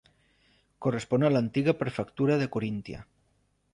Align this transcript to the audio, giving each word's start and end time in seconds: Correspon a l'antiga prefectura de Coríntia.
Correspon 0.85 1.27
a 1.27 1.31
l'antiga 1.33 1.77
prefectura 1.81 2.39
de 2.43 2.49
Coríntia. 2.57 3.07